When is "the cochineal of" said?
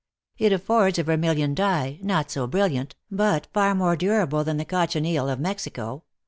4.57-5.39